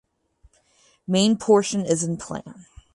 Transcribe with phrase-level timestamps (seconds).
[1.07, 2.65] Main portion is in plan.